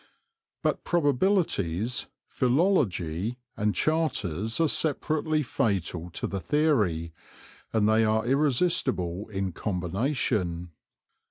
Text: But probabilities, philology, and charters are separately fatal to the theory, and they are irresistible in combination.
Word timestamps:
But 0.63 0.83
probabilities, 0.83 2.07
philology, 2.27 3.37
and 3.55 3.75
charters 3.75 4.59
are 4.59 4.67
separately 4.67 5.43
fatal 5.43 6.09
to 6.09 6.25
the 6.25 6.39
theory, 6.39 7.13
and 7.71 7.87
they 7.87 8.03
are 8.03 8.25
irresistible 8.25 9.29
in 9.29 9.51
combination. 9.51 10.71